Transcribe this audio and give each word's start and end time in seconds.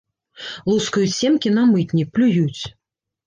Лускаюць 0.69 1.11
семкі 1.17 1.53
на 1.57 1.65
мытні, 1.73 2.05
плююць. 2.15 2.61